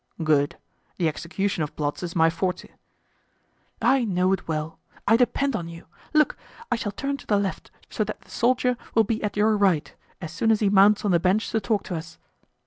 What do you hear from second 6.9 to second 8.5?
turn to the left, so that the